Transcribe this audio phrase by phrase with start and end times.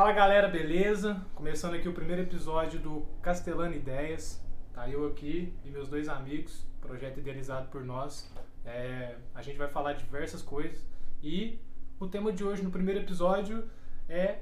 [0.00, 1.22] Fala galera, beleza?
[1.34, 4.42] Começando aqui o primeiro episódio do Castelano Ideias.
[4.72, 8.34] Tá eu aqui e meus dois amigos, projeto idealizado por nós.
[8.64, 10.88] É, a gente vai falar diversas coisas
[11.22, 11.58] e
[11.98, 13.68] o tema de hoje no primeiro episódio
[14.08, 14.38] é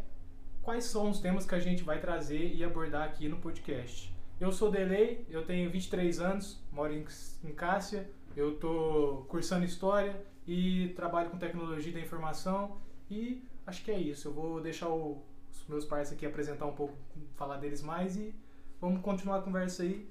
[0.62, 4.14] quais são os temas que a gente vai trazer e abordar aqui no podcast.
[4.38, 10.90] Eu sou Delei, eu tenho 23 anos, moro em, Cássia, eu tô cursando História e
[10.94, 12.78] trabalho com Tecnologia da Informação
[13.10, 14.28] e acho que é isso.
[14.28, 15.20] Eu vou deixar o,
[15.68, 16.96] meus pais aqui apresentar um pouco,
[17.34, 18.34] falar deles mais e
[18.80, 20.08] vamos continuar a conversa aí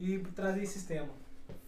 [0.00, 1.12] e trazer esse tema.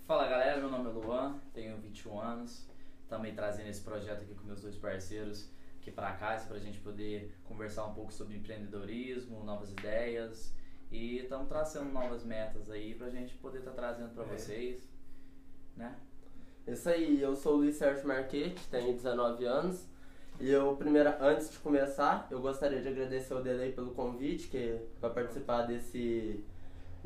[0.06, 2.66] Fala galera, meu nome é Luan, tenho 21 anos,
[3.08, 5.50] também trazendo esse projeto aqui com meus dois parceiros
[5.80, 10.54] aqui para cá, para a gente poder conversar um pouco sobre empreendedorismo, novas ideias
[10.90, 14.26] e estamos traçando novas metas aí para a gente poder estar tá trazendo para é.
[14.26, 14.82] vocês,
[15.76, 15.94] né?
[16.66, 19.86] Isso aí, eu sou o Luiz Sérgio Marquete, tenho 19 anos.
[20.40, 24.78] E eu, primeiro, antes de começar, eu gostaria de agradecer ao Delay pelo convite, que
[25.00, 26.44] para participar desse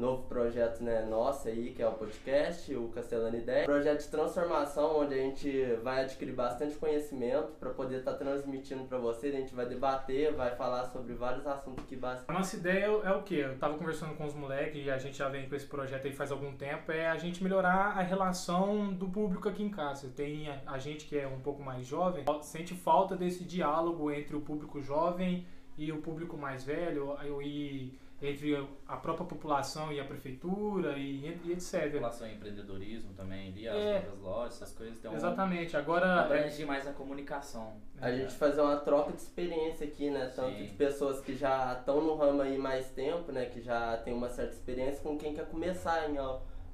[0.02, 3.64] novo projeto né, nosso aí, que é o podcast, o Castelano Ideia.
[3.64, 8.82] Projeto de transformação, onde a gente vai adquirir bastante conhecimento para poder estar tá transmitindo
[8.82, 9.32] para vocês.
[9.32, 12.28] A gente vai debater, vai falar sobre vários assuntos que bastante.
[12.28, 13.36] A nossa ideia é o que?
[13.36, 16.12] Eu estava conversando com os moleques e a gente já vem com esse projeto aí
[16.12, 20.08] faz algum tempo, é a gente melhorar a relação do público aqui em casa.
[20.08, 24.34] Tem a, a gente que é um pouco mais jovem, sente falta desse diálogo entre
[24.34, 25.46] o público jovem
[25.78, 31.52] e o público mais velho e entre a própria população e a prefeitura e, e
[31.52, 31.90] etc.
[31.90, 34.98] População e empreendedorismo também, ali, as é, lojas, essas coisas.
[35.00, 36.20] Tem exatamente, agora...
[36.20, 37.80] Abrange mais a comunicação.
[38.00, 38.18] A é.
[38.18, 40.32] gente fazer uma troca de experiência aqui, né?
[40.34, 40.66] Tanto Sim.
[40.66, 43.46] de pessoas que já estão no ramo aí mais tempo, né?
[43.46, 46.16] Que já tem uma certa experiência com quem quer começar em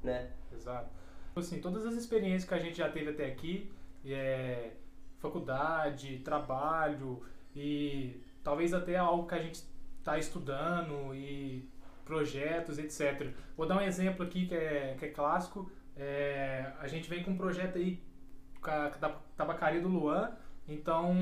[0.03, 0.31] né?
[0.53, 0.91] Exato.
[1.35, 3.73] Assim, todas as experiências que a gente já teve até aqui,
[4.05, 4.73] é,
[5.19, 7.23] faculdade, trabalho
[7.55, 9.63] e talvez até algo que a gente
[10.09, 11.69] está estudando e
[12.05, 13.31] projetos, etc.
[13.57, 15.71] Vou dar um exemplo aqui que é, que é clássico.
[15.95, 18.03] É, a gente vem com um projeto aí
[18.99, 20.33] da tabacaria do Luan,
[20.67, 21.15] então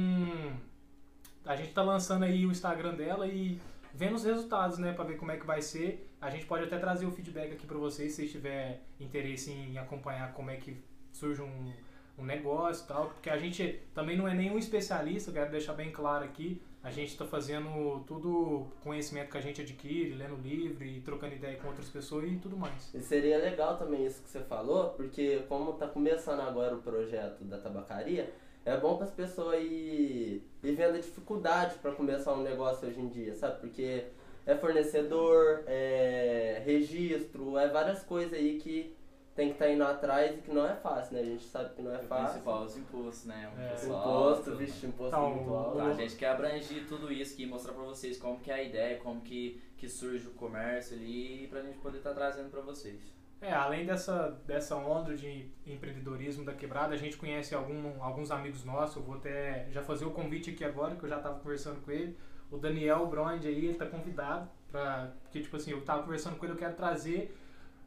[1.45, 3.61] a gente está lançando aí o Instagram dela e
[3.93, 6.09] vendo os resultados, né, para ver como é que vai ser.
[6.21, 10.33] A gente pode até trazer o feedback aqui para vocês se tiver interesse em acompanhar
[10.33, 10.77] como é que
[11.13, 11.73] surge um,
[12.19, 15.91] um negócio e tal, porque a gente também não é nenhum especialista, quero deixar bem
[15.91, 16.63] claro aqui.
[16.87, 21.57] A gente está fazendo tudo conhecimento que a gente adquire, lendo livro e trocando ideia
[21.57, 22.95] com outras pessoas e tudo mais.
[22.95, 27.43] E seria legal também isso que você falou, porque como está começando agora o projeto
[27.43, 28.33] da tabacaria,
[28.65, 33.01] é bom para as pessoas ir, ir vendo a dificuldade para começar um negócio hoje
[33.01, 33.59] em dia, sabe?
[33.59, 34.05] Porque
[34.47, 38.95] é fornecedor, é registro, é várias coisas aí que
[39.37, 41.21] tem que estar tá indo atrás e que não é fácil, né?
[41.21, 42.25] A gente sabe que não é fácil.
[42.25, 43.53] O principal os impostos, né?
[43.55, 43.75] Um é.
[43.75, 45.81] Imposto, vixe, imposto então, muito alto.
[45.81, 48.99] A gente quer abranger tudo isso aqui, mostrar pra vocês como que é a ideia,
[48.99, 52.99] como que, que surge o comércio ali, pra gente poder estar tá trazendo pra vocês.
[53.43, 58.65] É, além dessa, dessa onda de empreendedorismo da quebrada, a gente conhece algum, alguns amigos
[58.65, 61.83] nossos, eu vou até já fazer o convite aqui agora, que eu já estava conversando
[61.83, 62.17] com ele.
[62.51, 66.47] O Daniel Brond aí, ele tá convidado para porque tipo assim, eu estava conversando com
[66.47, 67.37] ele, eu quero trazer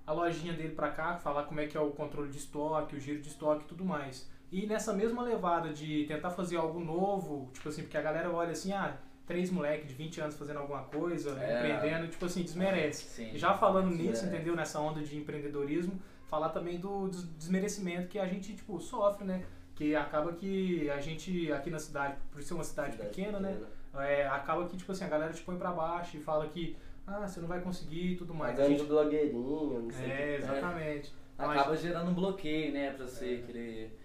[0.09, 2.99] a lojinha dele para cá, falar como é que é o controle de estoque, o
[2.99, 4.27] giro de estoque e tudo mais.
[4.51, 8.49] E nessa mesma levada de tentar fazer algo novo, tipo assim, porque a galera olha
[8.49, 8.97] assim, ah,
[9.27, 11.53] três moleques de 20 anos fazendo alguma coisa, é.
[11.53, 13.03] empreendendo, tipo assim, desmerece.
[13.03, 13.37] Sim.
[13.37, 14.55] Já falando nisso, entendeu?
[14.55, 19.45] Nessa onda de empreendedorismo, falar também do desmerecimento que a gente, tipo, sofre, né?
[19.75, 23.49] Que acaba que a gente, aqui na cidade, por ser uma cidade, cidade pequena, né?
[23.49, 24.11] pequena, né?
[24.11, 26.75] É, acaba que, tipo assim, a galera te põe pra baixo e fala que
[27.09, 28.57] ah, você não vai conseguir e tudo mais.
[28.57, 28.87] Fazendo gente...
[28.87, 30.11] blogueirinho, não sei.
[30.11, 31.13] É, exatamente.
[31.37, 31.43] É.
[31.43, 33.45] Acaba gerando um bloqueio, né, pra você é.
[33.45, 33.99] querer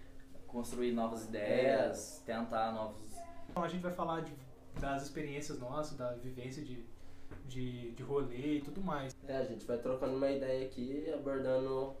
[0.47, 2.33] construir novas ideias, é.
[2.33, 3.15] tentar novos.
[3.49, 4.33] Então, a gente vai falar de,
[4.79, 6.85] das experiências nossas, da vivência de,
[7.45, 9.15] de, de rolê e tudo mais.
[9.27, 11.95] É, a gente vai trocando uma ideia aqui, abordando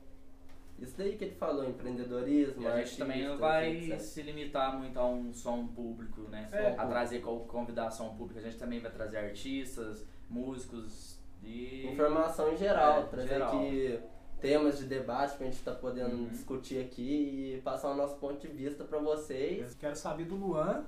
[0.79, 2.61] isso daí que ele falou, empreendedorismo.
[2.61, 6.49] E a gente também não vai se limitar muito a um som público, né?
[6.51, 6.75] É.
[6.77, 8.39] A trazer convidar som público.
[8.39, 11.87] A gente também vai trazer artistas, músicos de.
[11.87, 13.55] Informação em geral, é, trazer geral.
[13.55, 13.99] aqui
[14.41, 16.27] temas de debate pra gente estar tá podendo uhum.
[16.27, 19.71] discutir aqui e passar o nosso ponto de vista para vocês.
[19.71, 20.85] Eu quero saber do Luan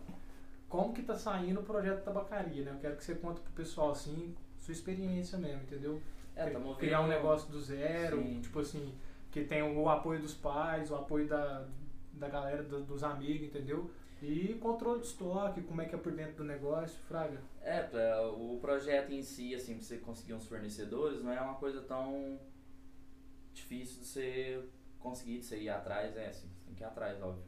[0.70, 2.72] como que tá saindo o projeto Tabacaria, né?
[2.72, 6.02] Eu quero que você conte pro pessoal assim, sua experiência mesmo, entendeu?
[6.36, 8.42] É, Criar um negócio do zero, Sim.
[8.42, 8.94] tipo assim,
[9.32, 11.66] que tem o apoio dos pais, o apoio da,
[12.14, 13.90] da galera, do, dos amigos, entendeu?
[14.22, 17.40] E controle de estoque, como é que é por dentro do negócio, Fraga?
[17.68, 21.56] É, pra, o projeto em si, assim, pra você conseguir uns fornecedores, não é uma
[21.56, 22.40] coisa tão
[23.54, 24.64] difícil de você
[24.98, 27.44] conseguir, de você ir atrás, é assim, você tem que ir atrás, óbvio.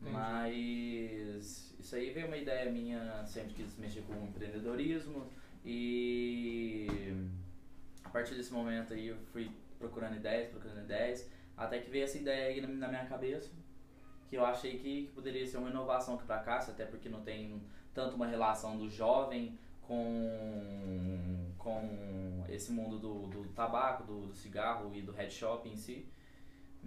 [0.00, 0.12] Entendi.
[0.12, 5.30] Mas isso aí veio uma ideia minha, sempre quis mexer com empreendedorismo
[5.64, 6.88] e
[8.02, 12.18] a partir desse momento aí eu fui procurando ideias, procurando ideias, até que veio essa
[12.18, 13.52] ideia aí na minha cabeça,
[14.28, 17.20] que eu achei que, que poderia ser uma inovação aqui pra cá, até porque não
[17.22, 17.60] tem
[17.94, 24.90] tanto uma relação do jovem com, com esse mundo do, do tabaco, do, do cigarro
[24.94, 26.06] e do head shop em si.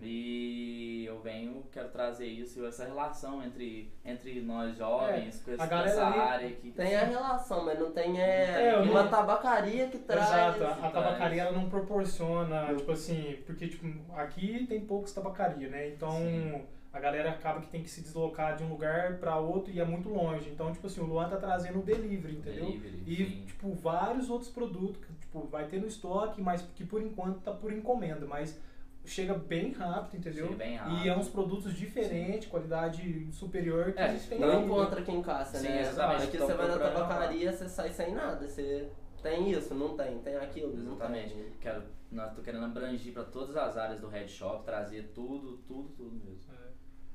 [0.01, 6.05] E eu venho, quero trazer isso, essa relação entre, entre nós jovens, com a essa,
[6.05, 10.25] área que Tem a relação, mas não tem é, É, uma não- tabacaria que traz.
[10.29, 10.93] Exato, a, a traz.
[10.93, 15.89] tabacaria ela não proporciona, tipo assim, porque tipo, aqui tem poucos tabacaria, né?
[15.89, 16.61] Então Sim.
[16.91, 19.85] A galera acaba que tem que se deslocar de um lugar pra outro e é
[19.85, 20.49] muito longe.
[20.49, 22.65] Então, tipo assim, o Luan tá trazendo o delivery, entendeu?
[22.65, 23.45] Delivery, E, sim.
[23.45, 27.51] tipo, vários outros produtos que, tipo, vai ter no estoque, mas que por enquanto tá
[27.51, 28.59] por encomenda, mas
[29.05, 30.45] chega bem rápido, entendeu?
[30.47, 31.19] Chega bem E é rápido.
[31.19, 35.57] uns produtos diferentes, qualidade superior que É, a gente tem Não encontra aqui em casa,
[35.59, 35.81] Sim, né?
[35.81, 38.47] exatamente, Aqui então você vai na tabacaria, você sai sem nada.
[38.47, 38.89] Você
[39.23, 40.17] tem isso, não tem.
[40.19, 41.33] Tem aquilo, Exatamente.
[41.33, 41.45] tem.
[41.61, 45.89] Quero, nós tô querendo abranger para todas as áreas do head shop, trazer tudo, tudo,
[45.95, 46.39] tudo mesmo.
[46.53, 46.68] É.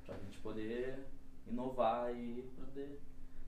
[0.06, 0.98] Pra gente poder
[1.46, 3.00] inovar e poder.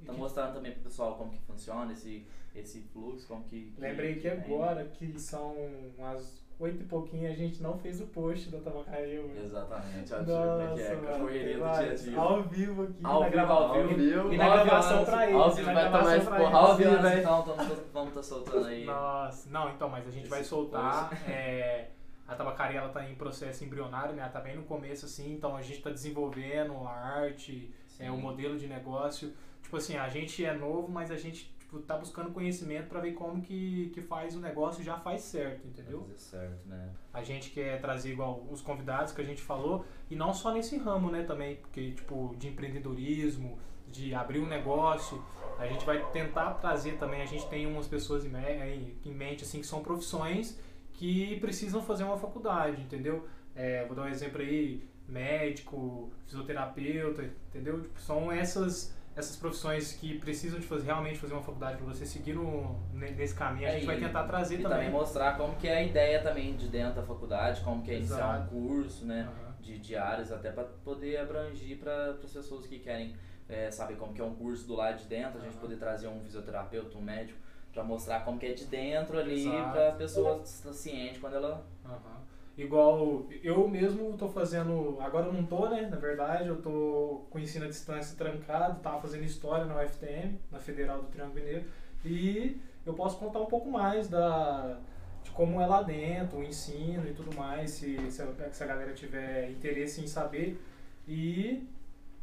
[0.04, 3.70] Tá mostrando também pro pessoal como que funciona esse, esse fluxo, como que.
[3.74, 5.54] que- Lembrei que agora, que são
[5.98, 9.20] umas oito e pouquinho, a gente não fez o post da tabacaria.
[9.42, 12.18] Exatamente, olha é que é, a mano, correria do dia a dia.
[12.18, 13.94] Ao vivo aqui, Ao na vivo, ao vivo.
[13.96, 14.32] vivo.
[14.32, 16.66] E na gravação horas, pra ao eles, vivo na vai tomar gravação esse porra ao
[16.66, 17.44] Ao vivo, vivo, então,
[17.92, 18.84] vamos estar soltando aí.
[18.84, 21.28] Nossa, não, então, mas a gente Esse vai soltar.
[21.28, 21.88] é,
[22.28, 24.22] a tabacaria ela tá em processo embrionário, né?
[24.22, 28.16] Ela tá bem no começo, assim, então a gente tá desenvolvendo a arte, é, o
[28.16, 29.32] modelo de negócio.
[29.62, 33.12] Tipo assim, a gente é novo, mas a gente tipo, tá buscando conhecimento pra ver
[33.12, 36.02] como que, que faz o negócio já faz certo, entendeu?
[36.02, 36.90] Fazer certo, né?
[37.12, 40.76] A gente quer trazer igual os convidados que a gente falou, e não só nesse
[40.78, 43.58] ramo, né, também, porque, tipo, de empreendedorismo,
[43.88, 45.20] de abrir um negócio,
[45.58, 49.60] a gente vai tentar trazer também, a gente tem umas pessoas em- em mente, assim,
[49.60, 50.58] que são profissões
[50.96, 53.26] que precisam fazer uma faculdade, entendeu?
[53.54, 57.80] É, vou dar um exemplo aí, médico, fisioterapeuta, entendeu?
[57.82, 62.04] Tipo, são essas essas profissões que precisam de fazer, realmente fazer uma faculdade para você
[62.04, 64.76] seguir no, ne- nesse caminho, a É, gente vai e- tentar trazer E também.
[64.76, 67.96] também mostrar como que é a ideia também de dentro da faculdade, como que é
[67.96, 68.50] iniciar um Exato.
[68.50, 69.22] curso, né?
[69.26, 69.54] Aham.
[69.58, 73.16] De, de áreas, até para poder abranger para as pessoas que querem
[73.48, 75.60] é, saber como que é um curso do lado de dentro, a gente Aham.
[75.62, 77.38] poder trazer um fisioterapeuta, um médico,
[77.76, 81.62] para mostrar como que é de dentro ali, para a pessoa estar ciente quando ela...
[81.84, 82.16] Aham.
[82.56, 85.86] Igual eu mesmo tô fazendo, agora eu não tô, né?
[85.90, 90.58] Na verdade, eu tô com ensino à distância trancado, tava fazendo história na UFTM, na
[90.58, 91.66] Federal do Triângulo Mineiro,
[92.02, 94.78] e eu posso contar um pouco mais da
[95.22, 98.66] de como é lá dentro, o ensino e tudo mais, se, se, a, se a
[98.66, 100.58] galera tiver interesse em saber.
[101.06, 101.68] E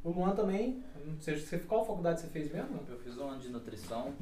[0.04, 2.80] o Luan também, não sei, você, qual faculdade você fez mesmo?
[2.90, 4.16] Eu fiz um ano de nutrição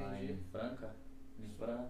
[0.00, 0.90] lá em Franca,
[1.38, 1.88] em Franca,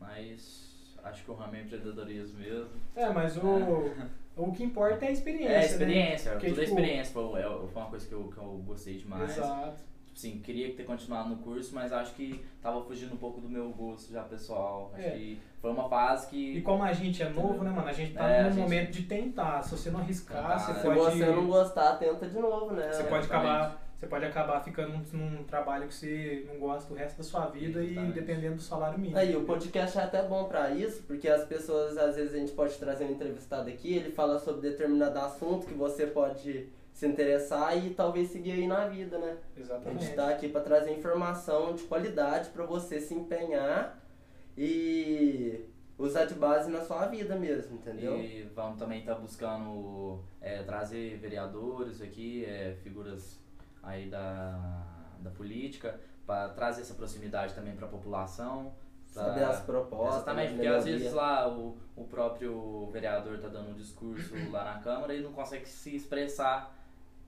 [0.00, 2.70] mas acho que o ramo é empreendedorismo mesmo.
[2.94, 3.92] É, mas o,
[4.36, 5.52] o que importa é a experiência.
[5.52, 5.66] É, a né?
[5.66, 8.62] experiência, Porque, toda a tipo, experiência foi, é, foi uma coisa que eu, que eu
[8.66, 9.36] gostei demais.
[9.36, 9.76] Exato.
[10.06, 13.50] Tipo assim, queria ter continuado no curso, mas acho que tava fugindo um pouco do
[13.50, 14.90] meu gosto já pessoal.
[14.94, 15.10] Acho É.
[15.10, 16.62] que foi uma fase E que.
[16.62, 17.86] como a gente é novo, né, mano?
[17.86, 19.62] A gente tá É, no a gente- momento de tentar.
[19.62, 20.78] Se você não arriscar, Tentar, você né?
[20.78, 21.18] Se pode.
[21.18, 22.90] você não gostar, tenta de novo, né?
[22.92, 23.26] Você pode Exatamente.
[23.50, 23.85] acabar.
[24.06, 27.46] Você pode acabar ficando num, num trabalho que você não gosta do resto da sua
[27.46, 28.14] vida e Exatamente.
[28.14, 29.18] dependendo do salário mínimo.
[29.18, 32.52] Aí, o podcast é até bom pra isso, porque as pessoas, às vezes, a gente
[32.52, 37.76] pode trazer um entrevistado aqui, ele fala sobre determinado assunto que você pode se interessar
[37.76, 39.38] e talvez seguir aí na vida, né?
[39.56, 40.04] A Exatamente.
[40.04, 44.00] gente tá aqui pra trazer informação de qualidade pra você se empenhar
[44.56, 45.64] e
[45.98, 48.16] usar de base na sua vida mesmo, entendeu?
[48.20, 53.44] E vamos também estar buscando é, trazer vereadores aqui, é, figuras
[53.82, 54.58] aí da,
[55.20, 58.72] da política, para trazer essa proximidade também para a população.
[59.12, 63.70] pra- Saber as propostas, Exatamente, porque às vezes lá o, o próprio vereador tá dando
[63.70, 66.74] um discurso lá na Câmara e não consegue se expressar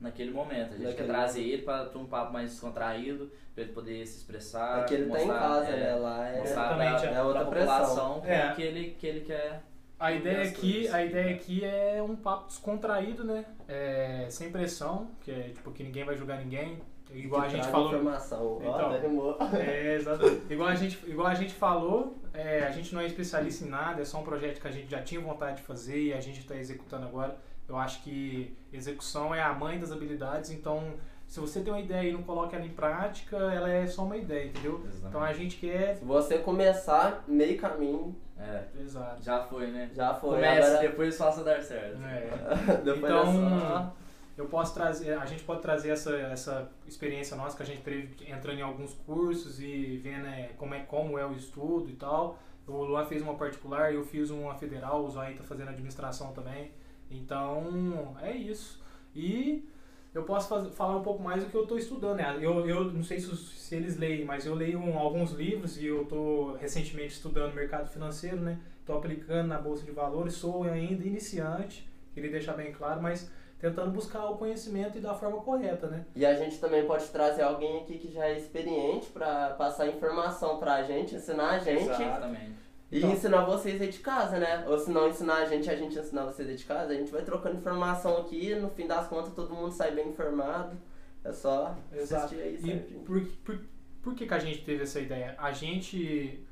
[0.01, 0.75] naquele momento.
[0.75, 4.19] A gente Naquele quer trazer ele para um papo mais descontraído, para ele poder se
[4.19, 4.81] expressar.
[4.81, 5.95] Aqui ele tá em mostrar, casa, é, né?
[5.97, 7.79] Lá é, Mostrar pra, é outra pra pressão.
[7.79, 8.55] população como É.
[8.55, 9.63] que, ele, que ele quer.
[9.99, 10.95] A ideia aqui, coisas.
[10.95, 13.45] a ideia aqui é um papo descontraído, né?
[13.67, 16.81] É, sem pressão, que é tipo que ninguém vai julgar ninguém.
[17.11, 17.89] Igual a gente falou.
[17.89, 18.59] informação.
[18.61, 19.37] Então.
[19.59, 20.43] É, exato.
[20.51, 24.03] Igual a gente, igual a gente falou, é, a gente não é especialista em nada,
[24.03, 26.41] é só um projeto que a gente já tinha vontade de fazer e a gente
[26.41, 27.37] está executando agora.
[27.67, 30.95] Eu acho que execução é a mãe das habilidades, então
[31.29, 34.17] se você tem uma ideia e não coloca ela em prática, ela é só uma
[34.17, 34.83] ideia, entendeu?
[35.07, 35.97] Então a gente quer.
[35.97, 39.23] Se você começar meio caminho, É, Exato.
[39.23, 39.91] já foi, né?
[39.95, 40.37] já foi.
[40.37, 42.01] Comece, Agora, depois faça dar certo.
[42.03, 42.77] É.
[42.83, 43.93] depois Então,
[44.39, 48.09] eu posso trazer, a gente pode trazer essa, essa experiência nossa que a gente teve
[48.27, 52.39] entrando em alguns cursos e vendo é, como, é, como é o estudo e tal.
[52.67, 56.71] O Luan fez uma particular, eu fiz uma federal, o Zói tá fazendo administração também.
[57.11, 58.83] Então, é isso.
[59.15, 59.69] E
[60.15, 62.17] eu posso fazer, falar um pouco mais do que eu estou estudando.
[62.17, 62.39] Né?
[62.41, 65.87] Eu, eu não sei se, se eles leem, mas eu leio um, alguns livros e
[65.87, 68.59] eu estou recentemente estudando mercado financeiro, né?
[68.81, 73.91] Estou aplicando na Bolsa de Valores, sou ainda iniciante, queria deixar bem claro, mas tentando
[73.91, 76.07] buscar o conhecimento e da forma correta, né?
[76.15, 80.59] E a gente também pode trazer alguém aqui que já é experiente para passar informação
[80.59, 81.83] para a gente, ensinar a gente.
[81.83, 82.68] Exatamente.
[82.91, 83.13] E Então.
[83.13, 84.65] ensinar vocês aí de casa, né?
[84.67, 87.11] Ou se não ensinar a gente, a gente ensinar vocês aí de casa, a gente
[87.13, 90.77] vai trocando informação aqui, no fim das contas todo mundo sai bem informado.
[91.25, 92.25] É só Exato.
[92.27, 93.01] assistir aí E certinho.
[93.01, 93.61] por, por,
[94.03, 95.35] por que, que a gente teve essa ideia?
[95.37, 96.43] A gente,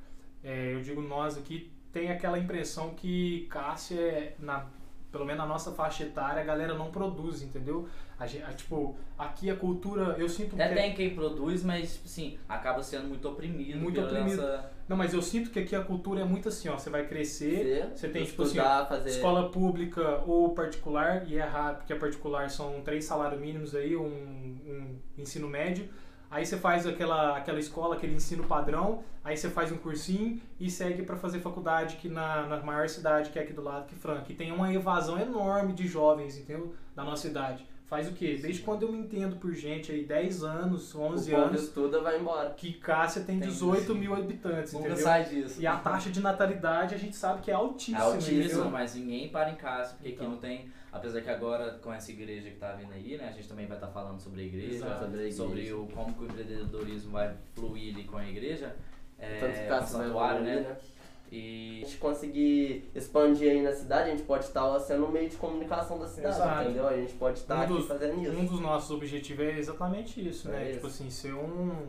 [0.45, 4.67] é, eu digo nós aqui, tem aquela impressão que Cássia, é, na,
[5.11, 7.89] pelo menos na nossa faixa etária, a galera não produz, entendeu?
[8.19, 10.75] A, gen- a, tipo, aqui a cultura, eu sinto Até que...
[10.75, 13.79] tem quem produz, mas, tipo assim, acaba sendo muito oprimido.
[13.79, 14.43] Muito oprimido.
[14.89, 17.91] Não, mas eu sinto que aqui a cultura é muito assim, ó, você vai crescer,
[17.95, 21.99] você tem, tipo assim, estudar, fazer escola pública ou particular, e é raro, porque a
[21.99, 25.89] particular são três salários mínimos aí, um, um ensino médio.
[26.31, 30.69] Aí você faz aquela, aquela escola, aquele ensino padrão, aí você faz um cursinho e
[30.71, 33.95] segue para fazer faculdade que na, na maior cidade que é aqui do lado, que
[33.95, 34.25] é Franca.
[34.31, 36.75] E tem uma evasão enorme de jovens, entendeu?
[36.95, 37.65] Da nossa idade.
[37.87, 38.37] Faz o quê?
[38.43, 42.01] Desde quando eu me entendo por gente aí, 10 anos, o 11 povo anos, estuda
[42.01, 42.51] vai embora.
[42.51, 43.99] que Cássia tem Tem 18 sim.
[44.01, 45.05] mil habitantes, Nunca entendeu?
[45.05, 45.61] sai disso.
[45.63, 48.71] E a taxa de natalidade a gente sabe que é É altíssima, altíssimo, entendeu?
[48.71, 50.27] mas ninguém para em casa, porque Então.
[50.27, 50.69] aqui não tem.
[50.97, 53.29] Apesar que agora, com essa igreja que tá vindo aí, né?
[53.29, 55.01] A gente também vai estar falando sobre a igreja, Exato.
[55.05, 55.37] Sobre a igreja.
[55.37, 58.75] sobre o, como que o empreendedorismo vai fluir ali com a igreja.
[59.19, 60.61] É, Tanto que o vai santuário, né?
[60.61, 60.77] né?
[61.33, 65.29] E A gente conseguir expandir aí na cidade, a gente pode estar sendo um meio
[65.29, 66.65] de comunicação da cidade, Exato.
[66.65, 66.87] entendeu?
[66.87, 68.33] A gente pode estar Um aqui dos- fazendo isso.
[68.33, 70.65] Um dos nossos objetivos é exatamente isso, É né?
[70.67, 70.75] isso.
[70.75, 71.89] Tipo assim, ser um,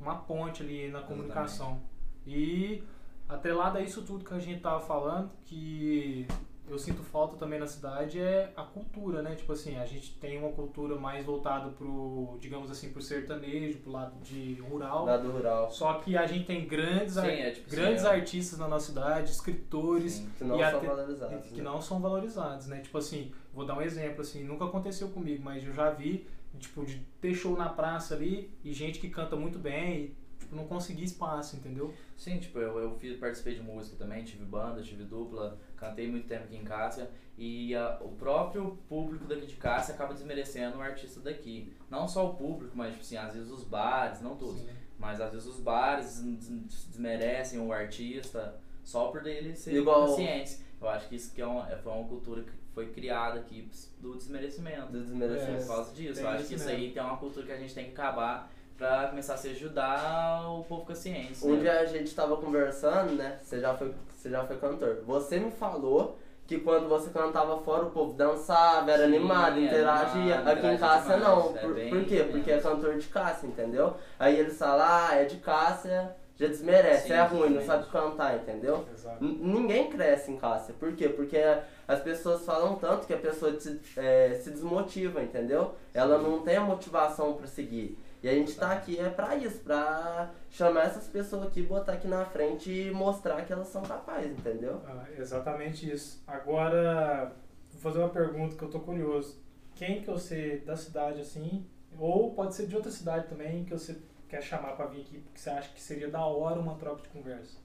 [0.00, 1.80] uma ponte ali na comunicação.
[2.26, 2.82] E
[3.28, 6.26] atrelado a isso tudo que a gente tava falando, que
[6.70, 9.34] eu sinto falta também na cidade é a cultura, né?
[9.34, 13.92] Tipo assim, a gente tem uma cultura mais voltada pro, digamos assim, pro sertanejo, pro
[13.92, 15.04] lado de rural.
[15.06, 15.70] Lado rural.
[15.70, 18.08] Só que a gente tem grandes, Sim, ar- é tipo assim, grandes é.
[18.08, 20.30] artistas na nossa cidade, escritores, Sim.
[20.38, 21.48] Que não E são valorizados.
[21.50, 21.62] que né?
[21.62, 22.80] não são valorizados, né?
[22.80, 26.26] Tipo assim, vou dar um exemplo, assim, nunca aconteceu comigo, mas eu já vi,
[26.58, 30.54] tipo, de ter show na praça ali e gente que canta muito bem e, tipo,
[30.56, 31.92] não conseguir espaço, entendeu?
[32.16, 36.26] Sim, tipo, eu, eu fiz, participei de música também, tive banda, tive dupla, cantei muito
[36.26, 40.80] tempo aqui em Cássia e ah, o próprio público daqui de Cássia acaba desmerecendo o
[40.82, 41.72] artista daqui.
[41.90, 44.68] Não só o público, mas, tipo assim, às vezes os bares, não todos, Sim.
[44.98, 50.06] mas às vezes os bares des- des- desmerecem o artista só por ele ser Igual-
[50.06, 50.58] consciente.
[50.80, 53.68] Eu acho que isso que é uma, foi uma cultura que foi criada aqui
[54.00, 54.86] do desmerecimento.
[54.92, 55.66] Do Por desmerecimento.
[55.66, 56.20] causa disso.
[56.20, 56.80] Eu acho que isso mesmo.
[56.80, 60.48] aí tem uma cultura que a gente tem que acabar pra começar a se ajudar
[60.50, 61.48] o povo com a ciência.
[61.48, 61.60] Um né?
[61.62, 63.40] dia a gente tava conversando, né?
[63.42, 63.92] Você já foi,
[64.28, 65.02] você já foi cantor.
[65.06, 70.40] Você me falou que quando você cantava fora o povo dançava, era Sim, animado, interagia.
[70.40, 71.56] Aqui em Cássia demais, não.
[71.56, 72.28] é por, bem por quê?
[72.30, 73.94] Porque é cantor de Cássia, entendeu?
[74.18, 78.36] Aí eles falam, ah, é de Cássia, já desmerece, Sim, é ruim, não sabe cantar,
[78.36, 78.86] entendeu?
[79.20, 80.74] Ninguém cresce em Cássia.
[80.78, 81.08] Por quê?
[81.08, 81.38] Porque
[81.86, 85.74] as pessoas falam tanto que a pessoa se, é, se desmotiva, entendeu?
[85.92, 87.98] Ela não tem a motivação pra seguir.
[88.22, 92.08] E a gente tá aqui é pra isso, pra chamar essas pessoas aqui, botar aqui
[92.08, 94.82] na frente e mostrar que elas são capazes, entendeu?
[94.86, 96.22] Ah, exatamente isso.
[96.26, 97.32] Agora,
[97.70, 99.40] vou fazer uma pergunta que eu tô curioso.
[99.76, 101.64] Quem que você da cidade assim,
[101.96, 103.96] ou pode ser de outra cidade também, que você
[104.28, 107.08] quer chamar pra vir aqui, porque você acha que seria da hora uma troca de
[107.08, 107.58] conversa?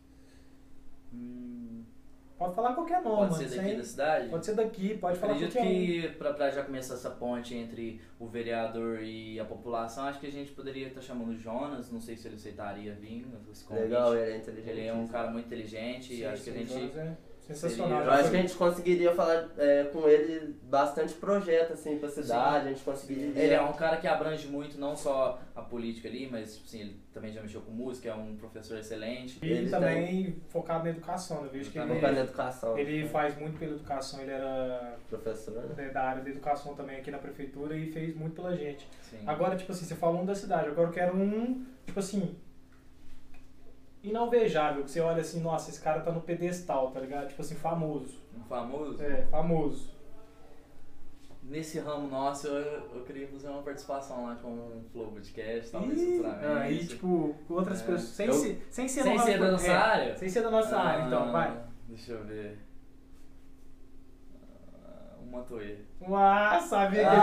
[1.11, 1.83] Hum,
[2.37, 4.27] Pode falar qualquer nome, pode ser daqui sem- da cidade?
[4.29, 5.73] Pode ser daqui, pode falar Acredito qualquer um.
[5.73, 10.27] que pra, pra já começar essa ponte entre o vereador e a população, acho que
[10.27, 13.25] a gente poderia estar chamando o Jonas, não sei se ele aceitaria vir.
[13.69, 14.69] Legal, ele é inteligente.
[14.71, 17.17] Ele é um cara muito inteligente e Sim, acho que a sim, gente Jonas é
[17.47, 17.99] sensacional.
[17.99, 22.09] seria- Eu acho que a gente conseguiria falar é, com ele bastante projeto assim pra
[22.09, 23.25] cidade, a gente conseguiria.
[23.41, 26.99] Ele é um cara que abrange muito, não só a política ali, mas assim, ele
[27.13, 29.37] também já mexeu com música, é um professor excelente.
[29.43, 31.47] E Ele também focado na educação, né?
[31.47, 32.77] Eu vejo que ele, Focado na educação.
[32.77, 35.63] ele faz muito pela educação, ele era Professor, né?
[35.77, 38.87] né, da área da educação também aqui na prefeitura e fez muito pela gente.
[39.09, 39.19] Sim.
[39.27, 42.35] Agora, tipo assim, você falou um da cidade, agora eu quero um, tipo assim,
[44.03, 47.29] inalvejável, que você olha assim, nossa, esse cara tá no pedestal, tá ligado?
[47.29, 48.19] Tipo assim, famoso.
[48.37, 49.01] Um famoso.
[49.01, 49.93] É, famoso.
[51.41, 56.01] Nesse ramo nosso, eu, eu queria fazer uma participação lá com o Flow Podcast, talvez
[56.01, 56.47] E futuramente.
[56.47, 57.85] aí, tipo, com outras É.
[57.85, 60.15] pessoas, sem, Eu- ser, sem ser, Sem no ser da nossa é, área?
[60.17, 61.63] Sem ser da nossa área, então, Ah, vai.
[61.89, 62.57] Deixa eu ver.
[65.43, 66.55] Ah, Um Mantoê.
[66.55, 67.13] Ah, sabia que Ah.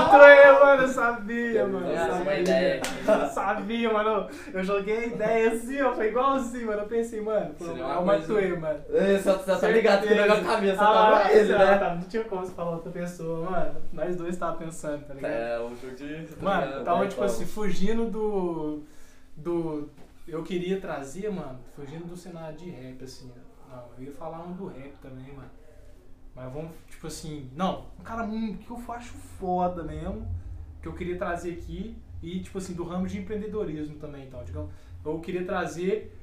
[0.00, 0.82] ele falou eu, mano.
[0.82, 1.86] Eu sabia, Eu mano.
[1.86, 2.40] Eu é uma sabia.
[2.40, 2.80] ideia.
[3.06, 4.28] Eu sabia, mano.
[4.54, 5.94] Eu joguei a ideia assim, ó.
[5.94, 6.82] Foi igualzinho, mano.
[6.82, 8.80] Eu pensei, mano, pô, é uma o Matuê, mano.
[8.90, 11.78] Ei, Só você tá ligado que na minha cabeça ah, tava ele, ah, né?
[11.78, 13.76] tá, não tinha como você falar outra pessoa, mano.
[13.92, 15.30] Nós dois tava pensando, tá ligado?
[15.32, 16.28] É, o Jordi.
[16.40, 18.82] Mano, tava vai, tipo assim, fugindo do.
[19.36, 19.90] Do.
[20.26, 23.30] Eu queria trazer, mano, fugindo do cenário de rap, assim.
[23.70, 25.50] Não, eu ia falar um do rap também, mano.
[26.34, 27.50] Mas vamos, tipo assim.
[27.54, 30.26] Não, um cara muito que eu acho foda mesmo.
[30.80, 31.96] Que eu queria trazer aqui.
[32.22, 34.42] E, tipo assim, do ramo de empreendedorismo também, então.
[34.44, 34.70] Digamos,
[35.04, 36.18] eu queria trazer.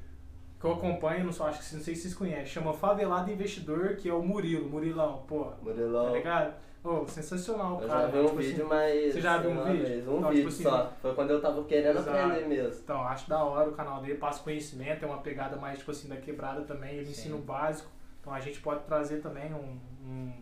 [0.60, 3.96] Que eu acompanho, não, só, acho que não sei se vocês conhecem, chama Favelado Investidor,
[3.96, 4.70] que é o Murilo.
[4.70, 6.14] Murilão, pô, tá Murilão.
[6.14, 6.54] ligado?
[6.84, 8.02] Ô, sensacional, Eu cara.
[8.02, 9.14] já vi um tipo assim, vídeo, mas.
[9.14, 9.86] você já viu um vídeo?
[9.86, 10.94] vez, Um Então, vídeo tipo assim, só.
[11.02, 12.18] Foi quando eu tava querendo Exato.
[12.18, 12.82] aprender mesmo.
[12.84, 16.10] Então, acho da hora o canal dele, passa conhecimento, é uma pegada mais, tipo assim,
[16.10, 17.12] da quebrada também, ele Sim.
[17.12, 17.90] ensina o básico.
[18.30, 20.34] Então a gente pode trazer também um, um-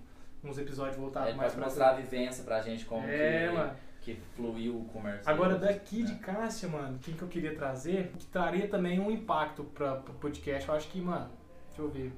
[0.44, 3.54] uns episódios voltados Ele mais pode pra mostrar a vivência pra gente como É, que,
[3.56, 3.72] mano.
[4.02, 5.22] que fluiu o comércio.
[5.32, 6.20] Agora daqui de né?
[6.22, 10.68] Cássia, mano, quem que eu queria trazer, que traria também um impacto pra, pro podcast,
[10.68, 11.30] eu acho que, mano,
[11.70, 12.12] deixa eu ver.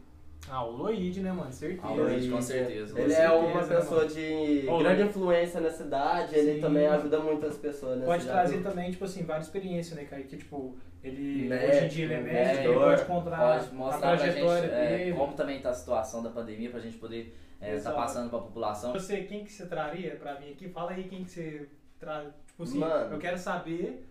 [0.49, 1.51] Ah, o Loid, né, mano?
[1.51, 1.81] Certeza.
[1.87, 2.99] Ah, o Loid, com certeza.
[2.99, 5.09] Ele Com é uma certeza, né, pessoa de Ô, grande Loid.
[5.09, 6.61] influência na cidade, ele Sim.
[6.61, 8.49] também ajuda muitas pessoas Pode cidade.
[8.49, 10.29] trazer também, tipo assim, várias experiências, né, Kaique?
[10.29, 13.73] Que, tipo, ele, Médico, hoje em dia ele é médico, ele pode contar Pode a
[13.73, 15.13] mostrar pra gente trajetória é, dele.
[15.17, 17.95] como também tá a situação da pandemia pra gente poder estar Exato.
[17.95, 18.91] passando pra população.
[18.93, 20.67] Você, quem que você traria pra vir aqui?
[20.69, 22.27] Fala aí quem que você traz.
[22.47, 23.13] Tipo assim, Mano.
[23.13, 24.05] eu quero saber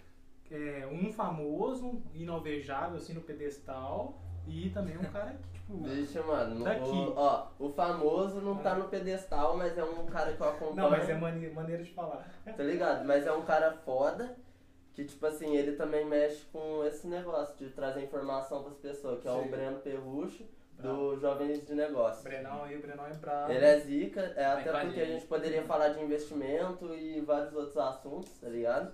[0.51, 4.19] é, um famoso, inovejável, assim, no pedestal.
[4.47, 5.77] E também um cara que, tipo.
[5.85, 6.81] Vixe, mano, Daqui.
[6.89, 8.77] o, ó, o famoso não tá Ah.
[8.77, 10.75] no pedestal, mas é um cara que eu acompanho.
[10.77, 12.27] Não, mas é mane- maneira de falar.
[12.47, 13.05] Tá ligado?
[13.05, 14.35] Mas é um cara foda
[14.99, 19.29] que, tipo assim, ele também mexe com esse negócio de trazer informação pras pessoas, que
[19.29, 19.39] é Sim.
[19.47, 20.97] o Breno Perrucho, Bravo.
[21.15, 22.25] do Jovens de O Negócio.
[22.25, 23.53] Brenão aí, o Brenão é bravo.
[23.53, 25.25] Ele é zica, é Vai até porque a gente.
[25.27, 28.93] poderia falar de investimento e vários outros assuntos, tá ligado?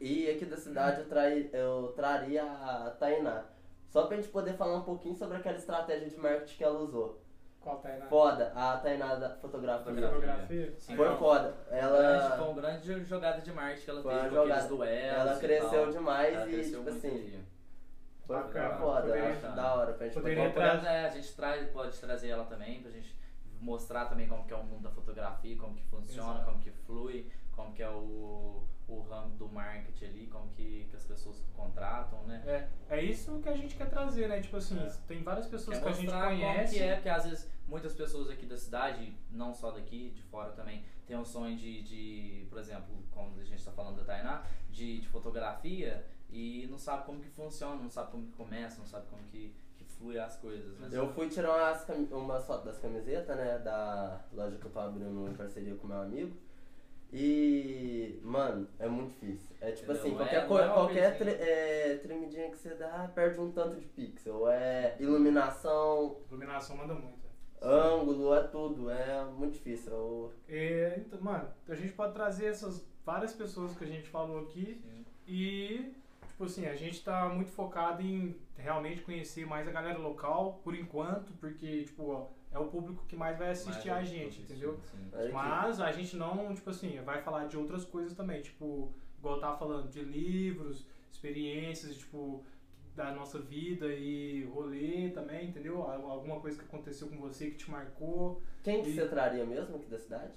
[0.00, 3.44] E aqui da cidade eu, trai, eu traria a Tainá.
[3.90, 7.21] Só pra gente poder falar um pouquinho sobre aquela estratégia de marketing que ela usou.
[7.62, 9.84] Qual aí na Foda, a Tainá da fotografia.
[9.84, 10.14] Fotografia.
[10.20, 10.74] fotografia?
[10.78, 10.96] Sim.
[10.96, 11.54] Foi foda.
[11.70, 14.68] Ela, foi uma grande jogada de marketing que ela Foi fez uma com aqueles jogada.
[14.68, 15.14] duelos.
[15.20, 15.90] ela cresceu tal.
[15.92, 17.44] demais Ela e, cresceu tipo muito assim, ali.
[18.26, 18.74] foi Bacana.
[18.76, 19.00] foda.
[19.02, 20.52] Poderia- acho da hora pra gente poderia poder...
[20.54, 23.16] tra- Procurando, é, a gente traz, pode trazer ela também pra gente
[23.60, 26.44] mostrar também como que é o mundo da fotografia, como que funciona, Exato.
[26.46, 30.96] como que flui, como que é o, o ramo do marketing ali, como que, que
[30.96, 32.42] as pessoas contratam, né?
[32.46, 34.40] É, é isso que a gente quer trazer, né?
[34.40, 34.90] Tipo assim, É.
[35.06, 36.74] tem várias pessoas Quer que a gente mostrar como conhece.
[36.74, 40.50] que é, porque às vezes muitas pessoas aqui da cidade, não só daqui, de fora
[40.52, 44.42] também, tem um sonho de, de por exemplo, como a gente está falando da Tainá,
[44.70, 48.86] de, de fotografia e não sabe como que funciona, não sabe como que começa, não
[48.86, 50.88] sabe como que, que flui as coisas, né?
[50.90, 51.78] Eu fui tirar
[52.10, 56.00] umas, fotos das camisetas, né, da loja que eu tô abrindo em parceria com meu
[56.00, 56.34] amigo.
[57.12, 59.54] E, mano, é muito difícil.
[59.60, 63.38] É tipo assim, Não qualquer, é- é qualquer tre- é, tremidinha que você dá, perde
[63.38, 64.48] um tanto de pixel.
[64.48, 67.16] É iluminação, Iluminação manda muito.
[67.16, 67.22] né?
[67.60, 68.90] ângulo, é tudo.
[68.90, 69.92] É muito difícil.
[69.92, 74.40] Eu- É, então, mano, a gente pode trazer essas várias pessoas que a gente falou
[74.40, 75.04] aqui Sim.
[75.28, 75.92] e,
[76.26, 80.74] tipo assim, a gente tá muito focado em realmente conhecer mais a galera local, por
[80.74, 84.78] enquanto, porque, tipo, ó, é o público que mais vai assistir Mas a gente, entendeu?
[84.90, 85.10] sim.
[85.32, 89.40] Mas a gente não, tipo assim, vai falar de outras coisas também, tipo, igual eu
[89.40, 92.44] tava falando, de livros, experiências, tipo,
[92.94, 95.82] da nossa vida e rolê também, entendeu?
[95.82, 98.42] Al- Alguma coisa que aconteceu com você que te marcou.
[98.62, 100.32] Quem que E- você traria mesmo aqui da cidade?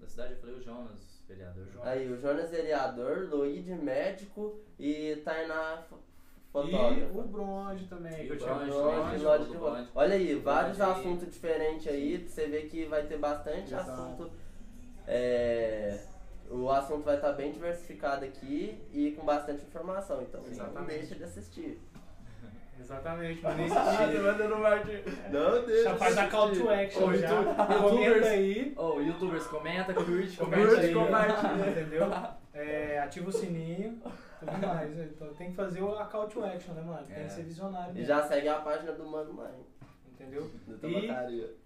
[0.00, 1.86] Da cidade eu falei o Jonas, vereador Jonas.
[1.88, 5.84] Aí, o Jonas vereador, Luíde médico e Tainá
[6.52, 9.56] fo- E o Bronze também, que eu E o tinha Bronze, Bronze, Bronze, de Bronze.
[9.58, 9.86] roupa.
[9.94, 11.00] Olha aí, vários Bronze.
[11.00, 13.90] assuntos diferentes aí, você vê que vai ter bastante Exato.
[13.90, 14.30] assunto.
[15.06, 15.98] É,
[16.50, 20.98] o assunto vai estar bem diversificado aqui e com bastante informação, então não Exatamente.
[20.98, 21.78] deixa de assistir.
[22.80, 24.20] Exatamente, Ah, dia.
[24.22, 25.10] manda no marketing.
[25.32, 26.70] Não deixa Já faz a call to assistir.
[26.72, 27.28] action Ô, já.
[27.44, 28.72] Comenta YouTubers- aí.
[28.76, 30.80] Ô, youtubers, comenta, curte, Comenta compartilha.
[30.88, 31.70] aí, compartilha.
[31.70, 32.06] entendeu?
[32.54, 34.00] É, ativa o sininho,
[34.38, 34.94] tudo mais.
[34.94, 35.08] né?
[35.14, 37.06] Então tem que fazer a call to action, né, mano?
[37.06, 37.24] Tem É.
[37.24, 37.90] que ser visionário.
[37.92, 39.54] E mesmo, já segue a página do Mano Mãe,
[40.12, 40.50] Entendeu?
[40.66, 41.56] do E-.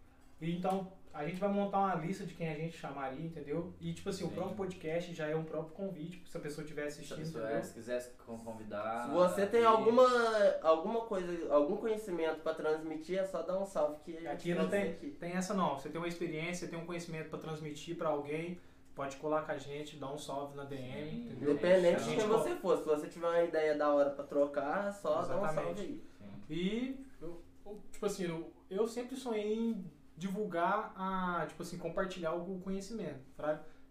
[0.41, 3.73] E então, a gente vai montar uma lista de quem a gente chamaria, entendeu?
[3.81, 4.35] E tipo assim, o Sim.
[4.35, 7.45] próprio podcast já é um próprio convite, se a pessoa estiver Se a assistindo, pessoa,
[7.45, 7.59] entendeu?
[7.61, 9.05] é, se quiser con- convidar.
[9.07, 10.03] Se você tem alguma,
[10.63, 14.55] alguma coisa, algum conhecimento pra transmitir, é só dar um salve que a gente Aqui
[14.55, 15.11] não tem, aqui.
[15.21, 15.79] tem essa não.
[15.79, 18.59] Você tem uma experiência, tem um conhecimento pra transmitir pra alguém,
[18.95, 21.25] pode colar com a gente, dar um salve na DM, Sim.
[21.27, 21.51] entendeu?
[21.53, 25.23] Independente de quem você for, se você tiver uma ideia da hora pra trocar, só
[25.23, 25.55] dá um Exatamente.
[25.65, 26.03] salve aí.
[26.19, 26.27] Sim.
[26.51, 32.35] E, eu- eu- tipo assim, eu, eu sempre sonhei em divulgar a, tipo assim, compartilhar
[32.35, 33.21] o conhecimento?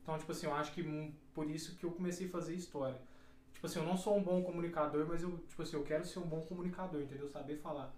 [0.04, 3.00] Então, tipo assim, eu acho que hum, por isso que eu comecei a fazer história.
[3.54, 6.20] Tipo assim, eu não sou um bom comunicador, mas eu, tipo assim, eu quero ser
[6.20, 7.28] um bom comunicador, entendeu?
[7.28, 7.94] Saber falar.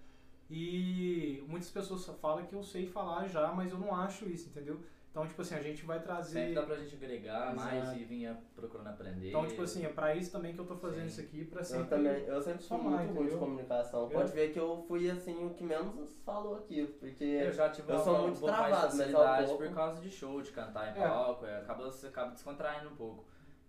[0.49, 4.81] E muitas pessoas falam que eu sei falar já, mas eu não acho isso, entendeu?
[5.13, 6.39] Então, tipo assim, a gente vai trazer.
[6.39, 7.99] Sempre dá pra gente agregar mais Exato.
[7.99, 9.29] e vir procurando aprender.
[9.29, 11.07] Então, tipo assim, é pra isso também que eu tô fazendo Sim.
[11.07, 11.87] isso aqui, pra Eu sempre.
[11.87, 14.01] também, eu sempre fui somar, muito ruim de comunicação.
[14.05, 17.69] Eu- Pode ver que eu fui assim o que menos falou aqui, porque Eu já
[17.69, 19.75] tive eu uma, sou um muito pouco mais de travado, mas ao facilidade pouco- por
[19.75, 21.07] causa de show, de cantar em É.
[21.07, 23.23] palco, é, acaba, você acaba descontraindo um pouco.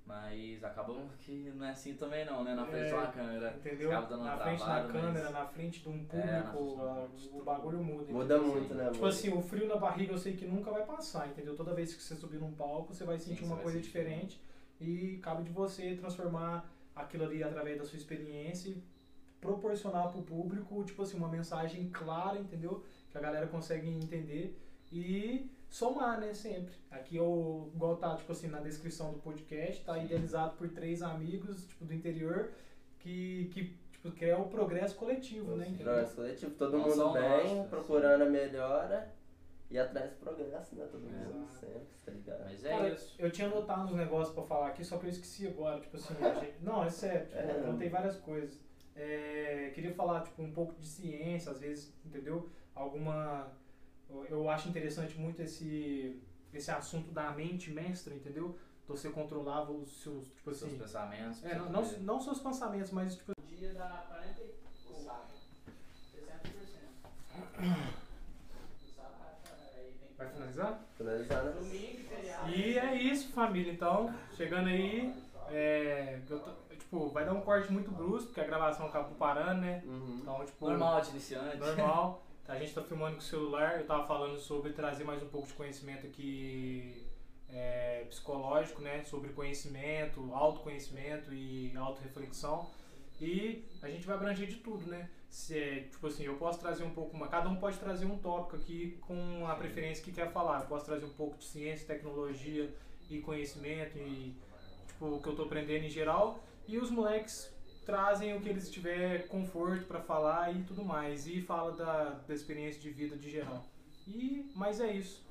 [0.07, 2.55] Mas acaba que não é assim também não, né?
[2.55, 3.55] Na frente É, de uma câmera.
[3.57, 3.91] Entendeu?
[3.91, 6.83] Na frente da mas- câmera, na frente de um público, É, na frente de um
[6.83, 7.39] a- público.
[7.39, 8.13] o bagulho muda.
[8.13, 8.53] muda entendeu?
[8.55, 8.91] muito, né?
[8.91, 11.57] Tipo assim, o frio na barriga eu sei que nunca vai passar, entendeu?
[11.57, 13.79] Toda vez que você subir num palco, você vai Sim, sentir você uma vai coisa
[13.79, 13.87] sentir.
[13.93, 14.41] diferente
[14.79, 18.83] e cabe de você transformar aquilo ali através da sua experiência e
[19.41, 22.85] proporcionar pro público, tipo assim, uma mensagem clara, entendeu?
[23.11, 24.59] Que a galera consegue entender
[24.93, 26.75] e somar, né, sempre.
[26.91, 30.05] Aqui eu, igual tá, tipo assim, na descrição do podcast, tá Sim.
[30.05, 32.51] idealizado por três amigos, tipo, do interior,
[33.01, 35.67] que, que tipo, que é o progresso coletivo, né?
[35.67, 35.85] Entendeu?
[35.87, 39.13] Progresso coletivo, todo Não mundo bem, nós, procurando a melhora
[39.71, 40.87] e atrás do progresso, né?
[40.91, 41.53] Todo mundo Exato.
[41.55, 42.45] sempre, tá ligado?
[42.45, 43.15] Mas é Cara, isso.
[43.19, 45.81] Eu tinha anotado uns negócios pra falar aqui, só que eu esqueci agora.
[45.81, 47.51] Tipo assim, gente- não, é sério, tipo, É.
[47.57, 48.63] eu anotei várias coisas.
[48.95, 52.49] É, queria falar tipo, um pouco de ciência, às vezes, entendeu?
[52.75, 53.51] Alguma.
[54.29, 56.21] Eu- acho interessante muito esse,
[56.53, 58.57] esse assunto da mente mestra, entendeu?
[58.87, 60.27] Você controlava os seus.
[60.29, 60.79] Tipo Seus assim.
[60.79, 61.45] pensamentos.
[61.45, 63.33] É, não, não, não seus pensamentos, mas tipo.
[63.49, 64.45] dia dá 40 e
[64.87, 65.11] pouco.
[66.13, 67.95] 60%.
[70.17, 70.81] Vai finalizar?
[70.97, 71.53] Finalizar, né?
[71.53, 72.05] Domingo.
[72.55, 73.73] E é isso, família.
[73.73, 75.13] Então, chegando aí.
[75.51, 79.61] É, eu tô- tipo, vai dar um corte muito brusco, porque a gravação acabou parando,
[79.63, 79.83] né?
[79.85, 80.19] Uhum.
[80.23, 80.69] Então, tipo.
[80.69, 81.57] Normal de iniciante.
[81.57, 82.23] normal.
[82.47, 83.79] A gente tá filmando com o celular.
[83.79, 87.03] Eu tava falando sobre trazer mais um pouco de conhecimento aqui
[87.49, 89.03] é, psicológico, né?
[89.05, 92.69] Sobre conhecimento, autoconhecimento e autorreflexão.
[93.19, 95.09] E a gente vai abranger de tudo, né?
[95.31, 98.19] Se é, tipo assim, eu posso trazer um pouco, uma, cada um pode trazer um
[98.19, 100.61] tópico aqui com a preferência que quer falar.
[100.61, 102.71] Eu posso trazer um pouco de ciência, tecnologia
[103.09, 104.37] e conhecimento e
[104.87, 106.45] tipo o que eu tô aprendendo em geral.
[106.69, 107.54] E os moleques
[107.85, 112.35] trazem o que eles tiver conforto pra falar e tudo mais e fala da, da
[112.35, 113.65] experiência de vida de geral.
[114.07, 115.23] E mas é isso.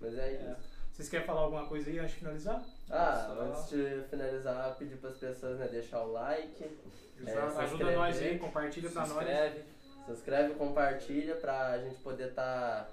[0.00, 0.74] Mas é isso.
[0.92, 2.62] Vocês querem falar alguma coisa aí antes de finalizar?
[2.90, 6.64] Ah, Só- antes de finalizar, pedir para as pessoas né, deixar o like,
[7.26, 9.10] É, Ajuda nós aí, compartilha pra nós.
[9.10, 9.62] inscreve.
[10.06, 12.88] se inscreve, compartilha pra gente poder tá.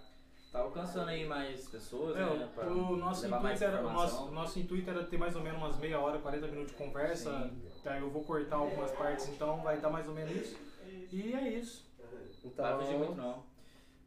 [0.52, 2.50] Tá alcançando aí mais pessoas, É, né?
[2.68, 5.98] o, nosso intuito era, o nosso, nosso intuito era ter mais ou menos umas meia
[5.98, 7.32] hora, 40 minutos de conversa.
[7.50, 7.71] Sim.
[7.84, 10.58] Tá, eu vou cortar algumas partes, então vai dar mais ou menos isso.
[11.12, 11.86] E é isso.
[12.44, 13.44] Então, Não vai fugir muito não.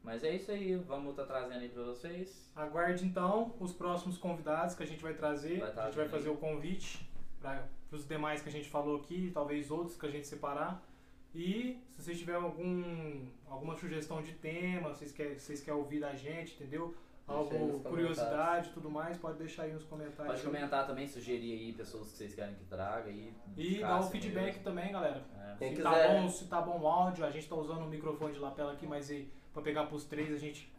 [0.03, 2.51] Mas é isso aí, vamos estar trazendo aí pra vocês.
[2.55, 5.61] Aguarde então os próximos convidados que a gente vai trazer.
[5.61, 7.09] Vai tá a gente vai fazer o convite
[7.41, 10.83] para os demais que a gente falou aqui, talvez outros que a gente separar.
[11.35, 16.15] E se vocês tiverem algum, alguma sugestão de tema, vocês querem, vocês querem ouvir da
[16.15, 16.95] gente, entendeu?
[17.27, 20.27] Aí Algo, nos curiosidade e tudo mais, pode deixar aí nos comentários.
[20.27, 23.33] Pode comentar também, sugerir aí pessoas que vocês querem que traga aí.
[23.57, 24.63] E Cássio dar o feedback mesmo.
[24.63, 25.25] também, galera.
[25.35, 25.57] É.
[25.59, 27.89] Quem se, quiser- tá bom, se tá bom o áudio, a gente tá usando o
[27.89, 30.71] microfone de lapela aqui, mas e, pra pegar pros três, a gente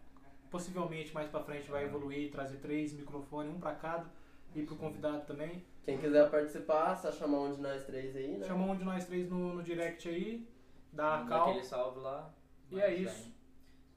[0.51, 4.05] possivelmente mais pra frente vai evoluir e trazer três microfones, um pra cada,
[4.53, 5.65] e pro convidado também.
[5.84, 8.45] Quem quiser participar, só chamar um de nós três aí, né?
[8.45, 10.47] Chama um de nós três no, no direct aí,
[10.93, 11.49] dá a cal.
[11.49, 12.31] aquele salve lá.
[12.71, 13.23] E é isso.
[13.23, 13.35] bem.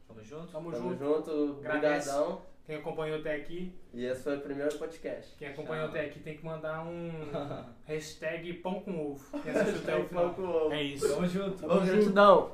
[0.09, 0.47] Tamo junto?
[0.53, 1.05] Tamo, Tamo junto.
[1.05, 2.09] junto, Agradece.
[2.09, 2.42] brigadão.
[2.66, 5.35] Quem acompanhou até aqui, E esse foi o primeiro podcast.
[5.38, 5.97] quem acompanhou Tchau.
[5.97, 7.11] até aqui tem que mandar um
[7.87, 9.40] hashtag pão com ovo.
[9.40, 10.73] Quem assistiu até o final.
[10.73, 11.09] É isso.
[11.09, 11.64] Tamo junto.
[11.64, 12.53] Ô, gratidão.